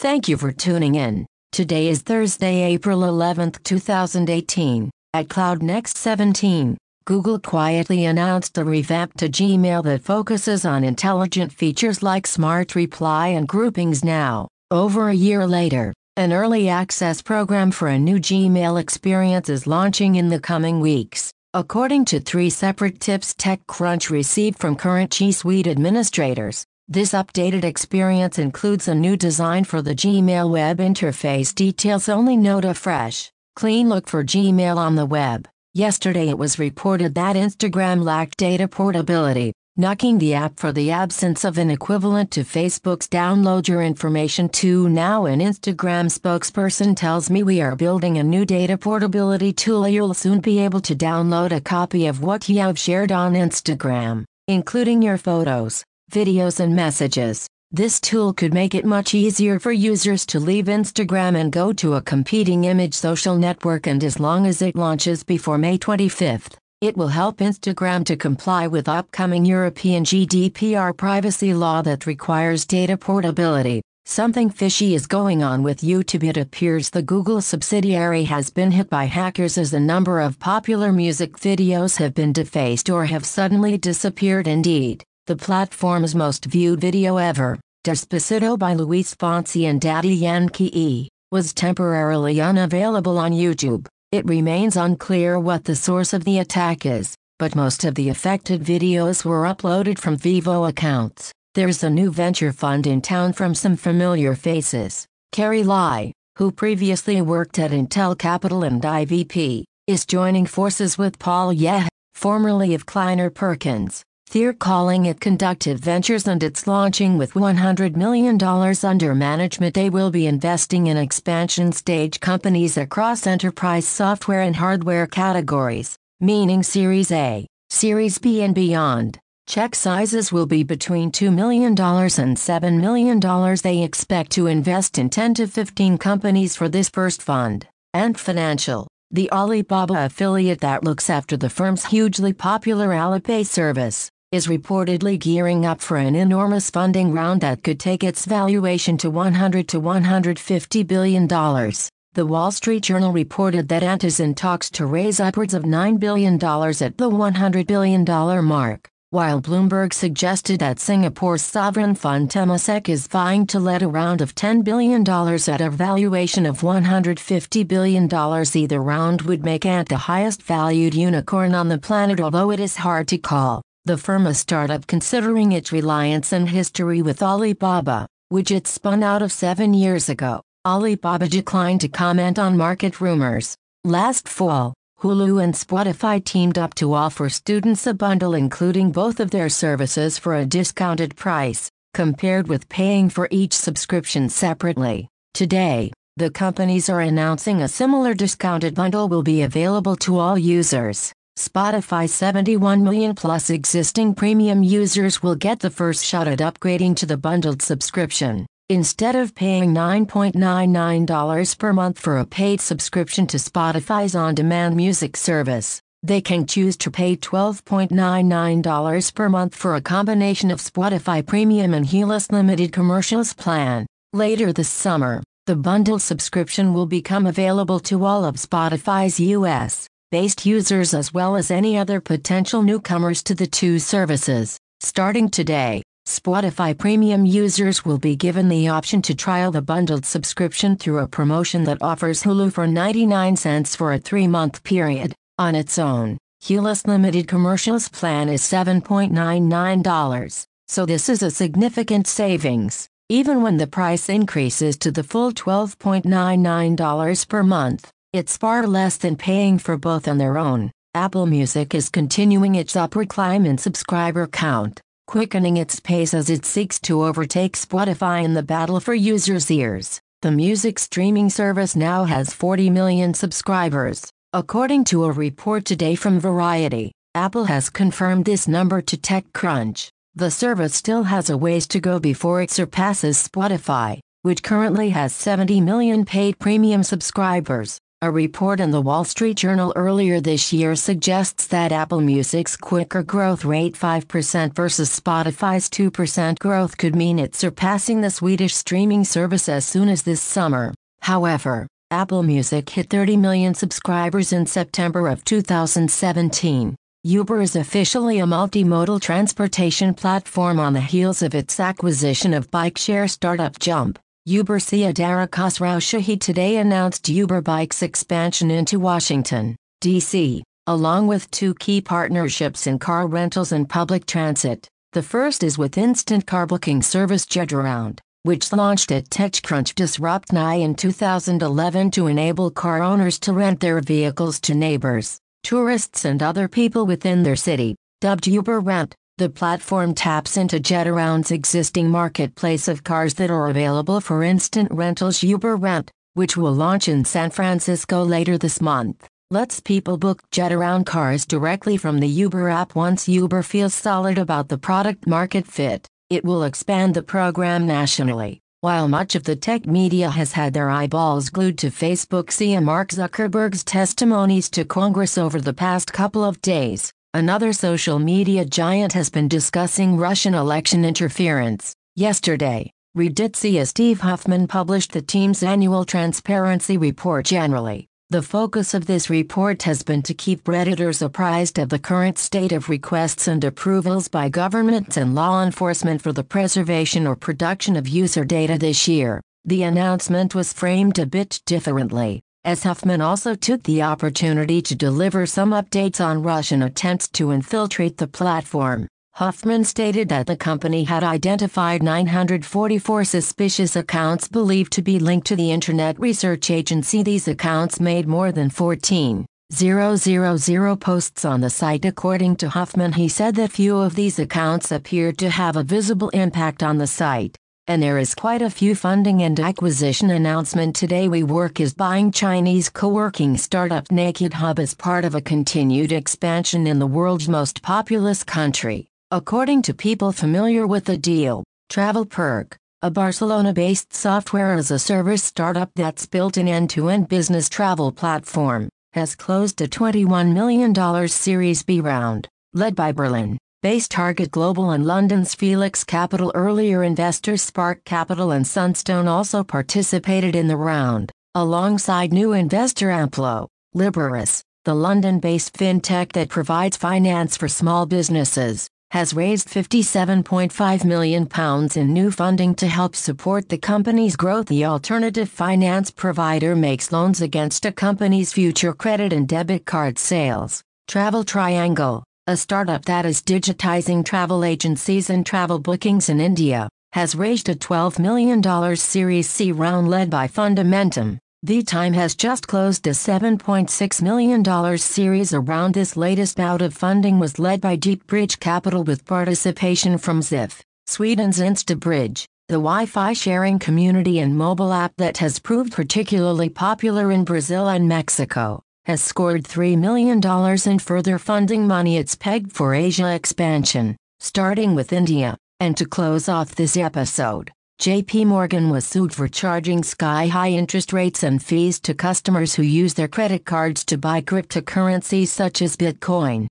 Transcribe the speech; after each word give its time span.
Thank 0.00 0.28
you 0.28 0.38
for 0.38 0.50
tuning 0.50 0.94
in. 0.94 1.26
Today 1.52 1.88
is 1.88 2.00
Thursday, 2.00 2.62
April 2.62 3.00
11th, 3.00 3.62
2018. 3.64 4.90
At 5.12 5.28
Cloud 5.28 5.62
Next 5.62 5.98
17, 5.98 6.78
Google 7.04 7.38
quietly 7.38 8.06
announced 8.06 8.56
a 8.56 8.64
revamp 8.64 9.12
to 9.18 9.28
Gmail 9.28 9.84
that 9.84 10.00
focuses 10.00 10.64
on 10.64 10.84
intelligent 10.84 11.52
features 11.52 12.02
like 12.02 12.26
Smart 12.26 12.74
Reply 12.74 13.26
and 13.26 13.46
groupings 13.46 14.02
now. 14.02 14.48
Over 14.70 15.10
a 15.10 15.14
year 15.14 15.46
later, 15.46 15.92
an 16.16 16.32
early 16.32 16.70
access 16.70 17.20
program 17.20 17.70
for 17.70 17.88
a 17.88 17.98
new 17.98 18.16
Gmail 18.16 18.80
experience 18.80 19.50
is 19.50 19.66
launching 19.66 20.14
in 20.14 20.30
the 20.30 20.40
coming 20.40 20.80
weeks. 20.80 21.30
According 21.52 22.06
to 22.06 22.20
three 22.20 22.48
separate 22.48 23.00
tips 23.00 23.34
TechCrunch 23.34 24.08
received 24.08 24.58
from 24.58 24.76
current 24.76 25.10
G 25.10 25.30
Suite 25.30 25.66
administrators, 25.66 26.64
this 26.92 27.12
updated 27.12 27.62
experience 27.62 28.36
includes 28.36 28.88
a 28.88 28.94
new 28.96 29.16
design 29.16 29.62
for 29.62 29.80
the 29.80 29.94
Gmail 29.94 30.50
web 30.50 30.78
interface. 30.78 31.54
Details 31.54 32.08
only 32.08 32.36
note 32.36 32.64
a 32.64 32.74
Fresh, 32.74 33.30
clean 33.54 33.88
look 33.88 34.08
for 34.08 34.24
Gmail 34.24 34.76
on 34.76 34.96
the 34.96 35.06
web. 35.06 35.46
Yesterday 35.72 36.28
it 36.28 36.36
was 36.36 36.58
reported 36.58 37.14
that 37.14 37.36
Instagram 37.36 38.02
lacked 38.02 38.38
data 38.38 38.66
portability, 38.66 39.52
knocking 39.76 40.18
the 40.18 40.34
app 40.34 40.58
for 40.58 40.72
the 40.72 40.90
absence 40.90 41.44
of 41.44 41.58
an 41.58 41.70
equivalent 41.70 42.32
to 42.32 42.40
Facebook's 42.40 43.06
download 43.06 43.68
your 43.68 43.84
information 43.84 44.48
to. 44.48 44.88
Now 44.88 45.26
an 45.26 45.38
Instagram 45.38 46.10
spokesperson 46.10 46.96
tells 46.96 47.30
me 47.30 47.44
we 47.44 47.60
are 47.60 47.76
building 47.76 48.18
a 48.18 48.24
new 48.24 48.44
data 48.44 48.76
portability 48.76 49.52
tool. 49.52 49.86
You'll 49.86 50.12
soon 50.12 50.40
be 50.40 50.58
able 50.58 50.80
to 50.80 50.96
download 50.96 51.52
a 51.52 51.60
copy 51.60 52.08
of 52.08 52.20
what 52.20 52.48
you 52.48 52.58
have 52.58 52.76
shared 52.76 53.12
on 53.12 53.34
Instagram, 53.34 54.24
including 54.48 55.02
your 55.02 55.18
photos, 55.18 55.84
videos 56.10 56.60
and 56.60 56.74
messages. 56.74 57.46
This 57.72 58.00
tool 58.00 58.32
could 58.32 58.52
make 58.52 58.74
it 58.74 58.84
much 58.84 59.14
easier 59.14 59.60
for 59.60 59.70
users 59.70 60.26
to 60.26 60.40
leave 60.40 60.64
Instagram 60.64 61.36
and 61.36 61.52
go 61.52 61.72
to 61.74 61.94
a 61.94 62.02
competing 62.02 62.64
image 62.64 62.94
social 62.94 63.36
network 63.36 63.86
and 63.86 64.02
as 64.02 64.18
long 64.18 64.44
as 64.44 64.60
it 64.60 64.74
launches 64.74 65.22
before 65.22 65.56
May 65.56 65.78
25th, 65.78 66.56
it 66.80 66.96
will 66.96 67.08
help 67.08 67.38
Instagram 67.38 68.04
to 68.06 68.16
comply 68.16 68.66
with 68.66 68.88
upcoming 68.88 69.44
European 69.44 70.04
GDPR 70.04 70.96
privacy 70.96 71.54
law 71.54 71.80
that 71.82 72.06
requires 72.06 72.66
data 72.66 72.96
portability. 72.96 73.82
Something 74.04 74.50
fishy 74.50 74.96
is 74.96 75.06
going 75.06 75.44
on 75.44 75.62
with 75.62 75.82
YouTube. 75.82 76.24
It 76.24 76.36
appears 76.36 76.90
the 76.90 77.02
Google 77.02 77.40
subsidiary 77.40 78.24
has 78.24 78.50
been 78.50 78.72
hit 78.72 78.90
by 78.90 79.04
hackers 79.04 79.56
as 79.56 79.72
a 79.72 79.78
number 79.78 80.20
of 80.20 80.40
popular 80.40 80.90
music 80.90 81.38
videos 81.38 81.98
have 81.98 82.14
been 82.14 82.32
defaced 82.32 82.90
or 82.90 83.04
have 83.04 83.24
suddenly 83.24 83.78
disappeared. 83.78 84.48
Indeed, 84.48 85.04
the 85.26 85.36
platform's 85.36 86.14
most 86.14 86.46
viewed 86.46 86.80
video 86.80 87.16
ever, 87.16 87.58
Despacito 87.84 88.58
by 88.58 88.74
Luis 88.74 89.14
Fonsi 89.14 89.64
and 89.68 89.80
Daddy 89.80 90.14
Yankee, 90.14 91.08
was 91.30 91.52
temporarily 91.52 92.40
unavailable 92.40 93.18
on 93.18 93.32
YouTube. 93.32 93.86
It 94.12 94.26
remains 94.26 94.76
unclear 94.76 95.38
what 95.38 95.64
the 95.64 95.76
source 95.76 96.12
of 96.12 96.24
the 96.24 96.38
attack 96.38 96.84
is, 96.84 97.14
but 97.38 97.54
most 97.54 97.84
of 97.84 97.94
the 97.94 98.08
affected 98.08 98.64
videos 98.64 99.24
were 99.24 99.44
uploaded 99.44 99.98
from 99.98 100.16
Vevo 100.16 100.68
accounts. 100.68 101.32
There's 101.54 101.84
a 101.84 101.90
new 101.90 102.10
venture 102.10 102.52
fund 102.52 102.86
in 102.86 103.00
town 103.00 103.32
from 103.32 103.54
some 103.54 103.76
familiar 103.76 104.34
faces. 104.34 105.06
Carrie 105.32 105.62
Lai, 105.62 106.12
who 106.38 106.50
previously 106.50 107.22
worked 107.22 107.58
at 107.58 107.70
Intel 107.70 108.18
Capital 108.18 108.64
and 108.64 108.82
IVP, 108.82 109.64
is 109.86 110.06
joining 110.06 110.46
forces 110.46 110.98
with 110.98 111.18
Paul 111.18 111.52
Yeh, 111.52 111.86
formerly 112.14 112.74
of 112.74 112.86
Kleiner 112.86 113.30
Perkins. 113.30 114.02
They're 114.32 114.52
calling 114.52 115.06
it 115.06 115.20
Conductive 115.20 115.80
Ventures 115.80 116.28
and 116.28 116.40
it's 116.40 116.68
launching 116.68 117.18
with 117.18 117.32
$100 117.32 117.96
million 117.96 118.40
under 118.40 119.12
management. 119.12 119.74
They 119.74 119.90
will 119.90 120.12
be 120.12 120.28
investing 120.28 120.86
in 120.86 120.96
expansion 120.96 121.72
stage 121.72 122.20
companies 122.20 122.76
across 122.76 123.26
enterprise 123.26 123.88
software 123.88 124.42
and 124.42 124.54
hardware 124.54 125.08
categories, 125.08 125.96
meaning 126.20 126.62
Series 126.62 127.10
A, 127.10 127.44
Series 127.70 128.18
B, 128.18 128.42
and 128.42 128.54
beyond. 128.54 129.18
Check 129.48 129.74
sizes 129.74 130.30
will 130.30 130.46
be 130.46 130.62
between 130.62 131.10
$2 131.10 131.34
million 131.34 131.72
and 131.72 132.36
$7 132.36 132.80
million. 132.80 133.56
They 133.56 133.82
expect 133.82 134.30
to 134.32 134.46
invest 134.46 134.96
in 134.96 135.10
10 135.10 135.34
to 135.34 135.48
15 135.48 135.98
companies 135.98 136.54
for 136.54 136.68
this 136.68 136.88
first 136.88 137.20
fund. 137.20 137.66
Ant 137.94 138.16
Financial, 138.16 138.86
the 139.10 139.28
Alibaba 139.32 140.04
affiliate 140.04 140.60
that 140.60 140.84
looks 140.84 141.10
after 141.10 141.36
the 141.36 141.50
firm's 141.50 141.86
hugely 141.86 142.32
popular 142.32 142.90
Alipay 142.90 143.44
service, 143.44 144.08
is 144.32 144.46
reportedly 144.46 145.18
gearing 145.18 145.66
up 145.66 145.80
for 145.80 145.96
an 145.96 146.14
enormous 146.14 146.70
funding 146.70 147.12
round 147.12 147.40
that 147.40 147.64
could 147.64 147.80
take 147.80 148.04
its 148.04 148.26
valuation 148.26 148.96
to 148.96 149.10
100 149.10 149.66
to 149.66 149.80
150 149.80 150.82
billion 150.84 151.26
dollars. 151.26 151.90
The 152.12 152.24
Wall 152.24 152.52
Street 152.52 152.84
Journal 152.84 153.10
reported 153.12 153.68
that 153.68 153.82
Ant 153.82 154.04
is 154.04 154.20
in 154.20 154.36
talks 154.36 154.70
to 154.70 154.86
raise 154.86 155.18
upwards 155.18 155.52
of 155.52 155.64
$9 155.64 155.98
billion 155.98 156.34
at 156.34 156.96
the 156.96 157.10
$100 157.10 157.66
billion 157.66 158.44
mark, 158.44 158.88
while 159.10 159.42
Bloomberg 159.42 159.92
suggested 159.92 160.60
that 160.60 160.78
Singapore's 160.78 161.42
sovereign 161.42 161.96
fund 161.96 162.30
Temasek 162.30 162.88
is 162.88 163.08
vying 163.08 163.48
to 163.48 163.58
let 163.58 163.82
a 163.82 163.88
round 163.88 164.20
of 164.20 164.36
$10 164.36 164.62
billion 164.62 165.02
at 165.08 165.60
a 165.60 165.70
valuation 165.70 166.46
of 166.46 166.60
$150 166.60 167.66
billion. 167.66 168.08
Either 168.54 168.80
round 168.80 169.22
would 169.22 169.44
make 169.44 169.66
Ant 169.66 169.88
the 169.88 169.96
highest 169.96 170.40
valued 170.44 170.94
unicorn 170.94 171.52
on 171.52 171.68
the 171.68 171.78
planet, 171.78 172.20
although 172.20 172.52
it 172.52 172.60
is 172.60 172.76
hard 172.76 173.08
to 173.08 173.18
call 173.18 173.62
the 173.90 173.98
firm 173.98 174.28
a 174.28 174.32
startup 174.32 174.86
considering 174.86 175.50
its 175.50 175.72
reliance 175.72 176.32
and 176.32 176.48
history 176.48 177.02
with 177.02 177.24
Alibaba, 177.24 178.06
which 178.28 178.52
it 178.52 178.68
spun 178.68 179.02
out 179.02 179.20
of 179.20 179.32
seven 179.32 179.74
years 179.74 180.08
ago. 180.08 180.40
Alibaba 180.64 181.26
declined 181.26 181.80
to 181.80 181.88
comment 181.88 182.38
on 182.38 182.56
market 182.56 183.00
rumors. 183.00 183.56
Last 183.82 184.28
fall, 184.28 184.74
Hulu 185.00 185.42
and 185.42 185.52
Spotify 185.52 186.24
teamed 186.24 186.56
up 186.56 186.72
to 186.74 186.94
offer 186.94 187.28
students 187.28 187.84
a 187.88 187.92
bundle 187.92 188.34
including 188.34 188.92
both 188.92 189.18
of 189.18 189.32
their 189.32 189.48
services 189.48 190.20
for 190.20 190.36
a 190.36 190.46
discounted 190.46 191.16
price, 191.16 191.68
compared 191.92 192.46
with 192.46 192.68
paying 192.68 193.10
for 193.10 193.26
each 193.32 193.54
subscription 193.54 194.28
separately. 194.28 195.08
Today, 195.34 195.90
the 196.16 196.30
companies 196.30 196.88
are 196.88 197.00
announcing 197.00 197.62
a 197.62 197.66
similar 197.66 198.14
discounted 198.14 198.76
bundle 198.76 199.08
will 199.08 199.24
be 199.24 199.42
available 199.42 199.96
to 199.96 200.16
all 200.16 200.38
users. 200.38 201.12
Spotify's 201.40 202.12
71 202.12 202.84
million 202.84 203.14
plus 203.14 203.48
existing 203.48 204.14
premium 204.14 204.62
users 204.62 205.22
will 205.22 205.34
get 205.34 205.60
the 205.60 205.70
first 205.70 206.04
shot 206.04 206.28
at 206.28 206.40
upgrading 206.40 206.96
to 206.96 207.06
the 207.06 207.16
bundled 207.16 207.62
subscription. 207.62 208.44
Instead 208.68 209.16
of 209.16 209.34
paying 209.34 209.72
$9.99 209.74 211.58
per 211.58 211.72
month 211.72 211.98
for 211.98 212.18
a 212.18 212.26
paid 212.26 212.60
subscription 212.60 213.26
to 213.26 213.38
Spotify's 213.38 214.14
on 214.14 214.34
demand 214.34 214.76
music 214.76 215.16
service, 215.16 215.80
they 216.02 216.20
can 216.20 216.46
choose 216.46 216.76
to 216.76 216.90
pay 216.90 217.16
$12.99 217.16 219.14
per 219.14 219.28
month 219.30 219.54
for 219.54 219.76
a 219.76 219.80
combination 219.80 220.50
of 220.50 220.60
Spotify 220.60 221.24
Premium 221.26 221.72
and 221.72 221.86
Hulu's 221.86 222.30
Limited 222.30 222.70
Commercials 222.70 223.32
plan. 223.32 223.86
Later 224.12 224.52
this 224.52 224.68
summer, 224.68 225.22
the 225.46 225.56
bundle 225.56 225.98
subscription 225.98 226.74
will 226.74 226.86
become 226.86 227.26
available 227.26 227.80
to 227.80 228.04
all 228.04 228.26
of 228.26 228.36
Spotify's 228.36 229.18
US 229.18 229.88
based 230.10 230.44
users 230.44 230.92
as 230.92 231.14
well 231.14 231.36
as 231.36 231.50
any 231.50 231.78
other 231.78 232.00
potential 232.00 232.62
newcomers 232.62 233.22
to 233.22 233.34
the 233.34 233.46
two 233.46 233.78
services. 233.78 234.58
Starting 234.80 235.28
today, 235.28 235.82
Spotify 236.08 236.76
Premium 236.76 237.24
users 237.24 237.84
will 237.84 237.98
be 237.98 238.16
given 238.16 238.48
the 238.48 238.66
option 238.66 239.00
to 239.02 239.14
trial 239.14 239.52
the 239.52 239.62
bundled 239.62 240.04
subscription 240.04 240.76
through 240.76 240.98
a 240.98 241.06
promotion 241.06 241.62
that 241.64 241.80
offers 241.80 242.24
Hulu 242.24 242.52
for 242.52 242.66
99 242.66 243.36
cents 243.36 243.76
for 243.76 243.92
a 243.92 243.98
three 243.98 244.26
month 244.26 244.64
period. 244.64 245.14
On 245.38 245.54
its 245.54 245.78
own, 245.78 246.18
Hulu's 246.42 246.86
limited 246.86 247.28
commercials 247.28 247.88
plan 247.88 248.28
is 248.28 248.42
$7.99, 248.42 250.46
so 250.66 250.86
this 250.86 251.08
is 251.08 251.22
a 251.22 251.30
significant 251.30 252.08
savings, 252.08 252.88
even 253.08 253.42
when 253.42 253.58
the 253.58 253.68
price 253.68 254.08
increases 254.08 254.76
to 254.78 254.90
the 254.90 255.04
full 255.04 255.30
$12.99 255.30 257.28
per 257.28 257.42
month. 257.44 257.92
It's 258.12 258.36
far 258.36 258.66
less 258.66 258.96
than 258.96 259.14
paying 259.14 259.58
for 259.58 259.76
both 259.76 260.08
on 260.08 260.18
their 260.18 260.36
own. 260.36 260.72
Apple 260.94 261.26
Music 261.26 261.76
is 261.76 261.88
continuing 261.88 262.56
its 262.56 262.74
upward 262.74 263.08
climb 263.08 263.46
in 263.46 263.56
subscriber 263.56 264.26
count, 264.26 264.80
quickening 265.06 265.56
its 265.56 265.78
pace 265.78 266.12
as 266.12 266.28
it 266.28 266.44
seeks 266.44 266.80
to 266.80 267.04
overtake 267.04 267.56
Spotify 267.56 268.24
in 268.24 268.34
the 268.34 268.42
battle 268.42 268.80
for 268.80 268.94
users' 268.94 269.48
ears. 269.48 270.00
The 270.22 270.32
music 270.32 270.80
streaming 270.80 271.30
service 271.30 271.76
now 271.76 272.02
has 272.02 272.34
40 272.34 272.68
million 272.70 273.14
subscribers. 273.14 274.10
According 274.32 274.86
to 274.86 275.04
a 275.04 275.12
report 275.12 275.64
today 275.64 275.94
from 275.94 276.18
Variety, 276.18 276.90
Apple 277.14 277.44
has 277.44 277.70
confirmed 277.70 278.24
this 278.24 278.48
number 278.48 278.82
to 278.82 278.96
TechCrunch. 278.96 279.88
The 280.16 280.32
service 280.32 280.74
still 280.74 281.04
has 281.04 281.30
a 281.30 281.38
ways 281.38 281.68
to 281.68 281.78
go 281.78 282.00
before 282.00 282.42
it 282.42 282.50
surpasses 282.50 283.24
Spotify, 283.24 284.00
which 284.22 284.42
currently 284.42 284.90
has 284.90 285.14
70 285.14 285.60
million 285.60 286.04
paid 286.04 286.40
premium 286.40 286.82
subscribers. 286.82 287.78
A 288.02 288.10
report 288.10 288.60
in 288.60 288.70
the 288.70 288.80
Wall 288.80 289.04
Street 289.04 289.36
Journal 289.36 289.74
earlier 289.76 290.22
this 290.22 290.54
year 290.54 290.74
suggests 290.74 291.46
that 291.48 291.70
Apple 291.70 292.00
Music's 292.00 292.56
quicker 292.56 293.02
growth 293.02 293.44
rate 293.44 293.74
5% 293.74 294.54
versus 294.54 294.88
Spotify's 294.88 295.68
2% 295.68 296.38
growth 296.38 296.78
could 296.78 296.96
mean 296.96 297.18
it 297.18 297.34
surpassing 297.34 298.00
the 298.00 298.08
Swedish 298.08 298.54
streaming 298.54 299.04
service 299.04 299.50
as 299.50 299.66
soon 299.66 299.90
as 299.90 300.00
this 300.00 300.22
summer. 300.22 300.72
However, 301.00 301.66
Apple 301.90 302.22
Music 302.22 302.70
hit 302.70 302.88
30 302.88 303.18
million 303.18 303.52
subscribers 303.52 304.32
in 304.32 304.46
September 304.46 305.06
of 305.06 305.22
2017. 305.26 306.74
Uber 307.04 307.42
is 307.42 307.54
officially 307.54 308.18
a 308.20 308.24
multimodal 308.24 309.02
transportation 309.02 309.92
platform 309.92 310.58
on 310.58 310.72
the 310.72 310.80
heels 310.80 311.20
of 311.20 311.34
its 311.34 311.60
acquisition 311.60 312.32
of 312.32 312.50
bike 312.50 312.78
share 312.78 313.06
startup 313.08 313.58
Jump. 313.58 313.98
Uber 314.26 314.58
CEO 314.58 314.92
Dara 314.92 315.26
Khosrowshahi 315.26 316.20
today 316.20 316.58
announced 316.58 317.08
Uber 317.08 317.40
Bike's 317.40 317.82
expansion 317.82 318.50
into 318.50 318.78
Washington, 318.78 319.56
D.C., 319.80 320.44
along 320.66 321.06
with 321.06 321.30
two 321.30 321.54
key 321.54 321.80
partnerships 321.80 322.66
in 322.66 322.78
car 322.78 323.06
rentals 323.06 323.50
and 323.50 323.66
public 323.66 324.04
transit. 324.04 324.68
The 324.92 325.02
first 325.02 325.42
is 325.42 325.56
with 325.56 325.78
instant 325.78 326.26
car 326.26 326.46
booking 326.46 326.82
service 326.82 327.24
Getaround, 327.24 328.00
which 328.24 328.52
launched 328.52 328.92
at 328.92 329.08
TechCrunch 329.08 329.74
Disrupt 329.74 330.34
NY 330.34 330.56
in 330.56 330.74
2011 330.74 331.90
to 331.92 332.06
enable 332.06 332.50
car 332.50 332.82
owners 332.82 333.18
to 333.20 333.32
rent 333.32 333.60
their 333.60 333.80
vehicles 333.80 334.38
to 334.40 334.54
neighbors, 334.54 335.18
tourists, 335.44 336.04
and 336.04 336.22
other 336.22 336.46
people 336.46 336.84
within 336.84 337.22
their 337.22 337.36
city. 337.36 337.74
Dubbed 338.02 338.26
Uber 338.26 338.60
Rent, 338.60 338.94
the 339.20 339.28
platform 339.28 339.92
taps 339.92 340.38
into 340.38 340.56
Getaround's 340.58 341.30
existing 341.30 341.90
marketplace 341.90 342.68
of 342.68 342.84
cars 342.84 343.12
that 343.14 343.30
are 343.30 343.48
available 343.48 344.00
for 344.00 344.22
instant 344.22 344.72
rentals 344.72 345.22
Uber 345.22 345.56
Rent, 345.56 345.90
which 346.14 346.38
will 346.38 346.54
launch 346.54 346.88
in 346.88 347.04
San 347.04 347.28
Francisco 347.28 348.02
later 348.02 348.38
this 348.38 348.62
month. 348.62 349.06
Lets 349.30 349.60
people 349.60 349.98
book 349.98 350.22
Getaround 350.30 350.86
cars 350.86 351.26
directly 351.26 351.76
from 351.76 352.00
the 352.00 352.08
Uber 352.08 352.48
app 352.48 352.74
once 352.74 353.10
Uber 353.10 353.42
feels 353.42 353.74
solid 353.74 354.16
about 354.16 354.48
the 354.48 354.56
product 354.56 355.06
market 355.06 355.46
fit. 355.46 355.86
It 356.08 356.24
will 356.24 356.44
expand 356.44 356.94
the 356.94 357.02
program 357.02 357.66
nationally. 357.66 358.40
While 358.62 358.88
much 358.88 359.14
of 359.14 359.24
the 359.24 359.36
tech 359.36 359.66
media 359.66 360.08
has 360.08 360.32
had 360.32 360.54
their 360.54 360.70
eyeballs 360.70 361.28
glued 361.28 361.58
to 361.58 361.66
Facebook 361.66 362.28
CEO 362.28 362.62
Mark 362.62 362.88
Zuckerberg's 362.88 363.64
testimonies 363.64 364.48
to 364.48 364.64
Congress 364.64 365.18
over 365.18 365.42
the 365.42 365.52
past 365.52 365.92
couple 365.92 366.24
of 366.24 366.40
days, 366.40 366.90
Another 367.12 367.52
social 367.52 367.98
media 367.98 368.44
giant 368.44 368.92
has 368.92 369.10
been 369.10 369.26
discussing 369.26 369.96
Russian 369.96 370.32
election 370.32 370.84
interference. 370.84 371.74
Yesterday, 371.96 372.70
Reddit 372.96 373.32
CEO 373.32 373.66
Steve 373.66 374.00
Huffman 374.00 374.46
published 374.46 374.92
the 374.92 375.02
team's 375.02 375.42
annual 375.42 375.84
transparency 375.84 376.76
report 376.76 377.26
generally. 377.26 377.88
The 378.10 378.22
focus 378.22 378.74
of 378.74 378.86
this 378.86 379.10
report 379.10 379.64
has 379.64 379.82
been 379.82 380.02
to 380.02 380.14
keep 380.14 380.44
Redditors 380.44 381.02
apprised 381.02 381.58
of 381.58 381.68
the 381.68 381.80
current 381.80 382.16
state 382.16 382.52
of 382.52 382.68
requests 382.68 383.26
and 383.26 383.42
approvals 383.42 384.06
by 384.06 384.28
governments 384.28 384.96
and 384.96 385.12
law 385.12 385.42
enforcement 385.42 386.00
for 386.00 386.12
the 386.12 386.22
preservation 386.22 387.08
or 387.08 387.16
production 387.16 387.74
of 387.74 387.88
user 387.88 388.24
data 388.24 388.56
this 388.56 388.86
year. 388.86 389.20
The 389.44 389.64
announcement 389.64 390.36
was 390.36 390.52
framed 390.52 391.00
a 391.00 391.06
bit 391.06 391.40
differently 391.44 392.22
as 392.44 392.62
Huffman 392.62 393.00
also 393.02 393.34
took 393.34 393.62
the 393.64 393.82
opportunity 393.82 394.62
to 394.62 394.74
deliver 394.74 395.26
some 395.26 395.50
updates 395.50 396.02
on 396.02 396.22
Russian 396.22 396.62
attempts 396.62 397.06
to 397.08 397.32
infiltrate 397.32 397.98
the 397.98 398.06
platform. 398.06 398.88
Huffman 399.12 399.62
stated 399.64 400.08
that 400.08 400.26
the 400.26 400.36
company 400.36 400.84
had 400.84 401.04
identified 401.04 401.82
944 401.82 403.04
suspicious 403.04 403.76
accounts 403.76 404.26
believed 404.26 404.72
to 404.72 404.80
be 404.80 404.98
linked 404.98 405.26
to 405.26 405.36
the 405.36 405.52
Internet 405.52 406.00
Research 406.00 406.50
Agency. 406.50 407.02
These 407.02 407.28
accounts 407.28 407.78
made 407.78 408.08
more 408.08 408.32
than 408.32 408.48
14,000 408.48 410.80
posts 410.80 411.26
on 411.26 411.42
the 411.42 411.50
site. 411.50 411.84
According 411.84 412.36
to 412.36 412.48
Huffman, 412.48 412.94
he 412.94 413.08
said 413.08 413.34
that 413.34 413.52
few 413.52 413.76
of 413.76 413.96
these 413.96 414.18
accounts 414.18 414.72
appeared 414.72 415.18
to 415.18 415.28
have 415.28 415.56
a 415.56 415.62
visible 415.62 416.08
impact 416.10 416.62
on 416.62 416.78
the 416.78 416.86
site 416.86 417.36
and 417.70 417.80
there 417.80 417.98
is 417.98 418.16
quite 418.16 418.42
a 418.42 418.50
few 418.50 418.74
funding 418.74 419.22
and 419.22 419.38
acquisition 419.38 420.10
announcement 420.10 420.74
today 420.74 421.06
WeWork 421.08 421.60
is 421.60 421.72
buying 421.72 422.10
Chinese 422.10 422.68
co-working 422.68 423.36
startup 423.36 423.92
Naked 423.92 424.32
Hub 424.32 424.58
as 424.58 424.74
part 424.74 425.04
of 425.04 425.14
a 425.14 425.20
continued 425.20 425.92
expansion 425.92 426.66
in 426.66 426.80
the 426.80 426.86
world's 426.88 427.28
most 427.28 427.62
populous 427.62 428.24
country. 428.24 428.88
According 429.12 429.62
to 429.62 429.72
people 429.72 430.10
familiar 430.10 430.66
with 430.66 430.86
the 430.86 430.98
deal, 430.98 431.44
TravelPerk, 431.70 432.56
a 432.82 432.90
Barcelona-based 432.90 433.94
software 433.94 434.54
as 434.54 434.72
a 434.72 434.78
service 434.80 435.22
startup 435.22 435.70
that's 435.76 436.06
built 436.06 436.38
an 436.38 436.48
end-to-end 436.48 437.08
business 437.08 437.48
travel 437.48 437.92
platform, 437.92 438.68
has 438.94 439.14
closed 439.14 439.60
a 439.60 439.68
$21 439.68 440.34
million 440.34 441.06
Series 441.06 441.62
B 441.62 441.80
round, 441.80 442.26
led 442.52 442.74
by 442.74 442.90
Berlin 442.90 443.38
based 443.62 443.90
Target 443.90 444.30
Global 444.30 444.70
and 444.70 444.86
London's 444.86 445.34
Felix 445.34 445.84
Capital 445.84 446.32
earlier 446.34 446.82
investors 446.82 447.42
Spark 447.42 447.84
Capital 447.84 448.30
and 448.30 448.46
Sunstone 448.46 449.06
also 449.06 449.44
participated 449.44 450.34
in 450.34 450.48
the 450.48 450.56
round, 450.56 451.12
alongside 451.34 452.10
new 452.10 452.32
investor 452.32 452.86
Amplo, 452.86 453.48
Liberis, 453.76 454.42
the 454.64 454.72
London-based 454.72 455.52
fintech 455.52 456.12
that 456.12 456.30
provides 456.30 456.78
finance 456.78 457.36
for 457.36 457.48
small 457.48 457.84
businesses, 457.84 458.66
has 458.92 459.12
raised 459.12 459.48
£57.5 459.48 460.84
million 460.86 461.28
in 461.76 461.92
new 461.92 462.10
funding 462.10 462.54
to 462.54 462.66
help 462.66 462.96
support 462.96 463.50
the 463.50 463.58
company's 463.58 464.16
growth. 464.16 464.46
The 464.46 464.64
alternative 464.64 465.28
finance 465.28 465.90
provider 465.90 466.56
makes 466.56 466.92
loans 466.92 467.20
against 467.20 467.66
a 467.66 467.72
company's 467.72 468.32
future 468.32 468.72
credit 468.72 469.12
and 469.12 469.28
debit 469.28 469.66
card 469.66 469.98
sales. 469.98 470.62
Travel 470.88 471.24
Triangle 471.24 472.04
a 472.30 472.36
startup 472.36 472.84
that 472.84 473.04
is 473.04 473.20
digitizing 473.22 474.04
travel 474.04 474.44
agencies 474.44 475.10
and 475.10 475.26
travel 475.26 475.58
bookings 475.58 476.08
in 476.08 476.20
India, 476.20 476.68
has 476.92 477.16
raised 477.16 477.48
a 477.48 477.56
$12 477.56 477.98
million 477.98 478.76
Series 478.76 479.28
C 479.28 479.50
round 479.50 479.88
led 479.88 480.08
by 480.10 480.28
Fundamentum. 480.28 481.18
The 481.42 481.62
Time 481.64 481.92
has 481.94 482.14
just 482.14 482.46
closed 482.46 482.86
a 482.86 482.90
$7.6 482.90 484.02
million 484.02 484.78
series 484.78 485.34
around 485.34 485.74
this 485.74 485.96
latest 485.96 486.36
bout 486.36 486.62
of 486.62 486.72
funding 486.72 487.18
was 487.18 487.40
led 487.40 487.60
by 487.60 487.74
Deep 487.74 488.06
Bridge 488.06 488.38
Capital 488.38 488.84
with 488.84 489.04
participation 489.04 489.98
from 489.98 490.20
Ziff, 490.20 490.60
Sweden's 490.86 491.40
InstaBridge, 491.40 492.26
the 492.46 492.62
Wi-Fi 492.62 493.12
sharing 493.12 493.58
community 493.58 494.20
and 494.20 494.38
mobile 494.38 494.72
app 494.72 494.92
that 494.98 495.16
has 495.16 495.40
proved 495.40 495.72
particularly 495.72 496.48
popular 496.48 497.10
in 497.10 497.24
Brazil 497.24 497.68
and 497.68 497.88
Mexico 497.88 498.62
has 498.84 499.02
scored 499.02 499.44
$3 499.44 499.76
million 499.78 500.20
in 500.66 500.78
further 500.78 501.18
funding 501.18 501.66
money 501.66 501.96
it's 501.96 502.14
pegged 502.14 502.52
for 502.52 502.74
Asia 502.74 503.14
expansion, 503.14 503.96
starting 504.18 504.74
with 504.74 504.92
India. 504.92 505.36
And 505.60 505.76
to 505.76 505.84
close 505.84 506.28
off 506.28 506.54
this 506.54 506.76
episode, 506.76 507.52
JP 507.80 508.26
Morgan 508.26 508.70
was 508.70 508.86
sued 508.86 509.14
for 509.14 509.28
charging 509.28 509.82
sky 509.82 510.26
high 510.26 510.50
interest 510.50 510.92
rates 510.92 511.22
and 511.22 511.42
fees 511.42 511.80
to 511.80 511.94
customers 511.94 512.54
who 512.54 512.62
use 512.62 512.94
their 512.94 513.08
credit 513.08 513.44
cards 513.44 513.84
to 513.86 513.98
buy 513.98 514.20
cryptocurrencies 514.20 515.28
such 515.28 515.62
as 515.62 515.76
Bitcoin. 515.76 516.46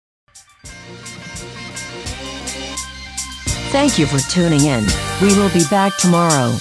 Thank 3.72 4.00
you 4.00 4.08
for 4.08 4.18
tuning 4.32 4.66
in. 4.66 4.84
We 5.22 5.28
will 5.38 5.52
be 5.52 5.64
back 5.70 5.96
tomorrow. 5.98 6.58